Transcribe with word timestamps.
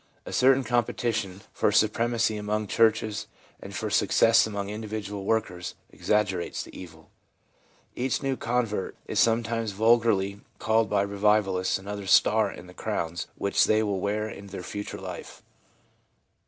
A 0.25 0.33
certain 0.33 0.63
competition 0.63 1.43
for 1.53 1.71
supremacy 1.71 2.35
among 2.35 2.65
churches, 2.65 3.27
and 3.59 3.75
for 3.75 3.91
success 3.91 4.47
among 4.47 4.67
individual 4.71 5.25
workers, 5.25 5.75
exaggerates 5.91 6.63
the 6.63 6.75
evil. 6.75 7.11
Each 7.95 8.23
new 8.23 8.35
convert 8.35 8.95
is 9.05 9.19
sometimes 9.19 9.73
vulgarly 9.73 10.41
called 10.57 10.89
by 10.89 11.03
revivalists 11.03 11.77
another 11.77 12.07
star 12.07 12.51
in 12.51 12.65
the 12.65 12.73
crowns 12.73 13.27
which 13.35 13.65
they 13.65 13.83
will 13.83 13.99
wear 13.99 14.27
in 14.27 14.47
the 14.47 14.63
future 14.63 14.97
life. 14.99 15.43